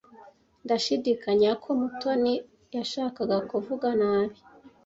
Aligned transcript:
Ndashidikanya 0.65 1.51
ko 1.63 1.69
Mutoni 1.79 2.33
yashakaga 2.75 3.37
kuvuga 3.49 3.87
nabi. 3.99 4.35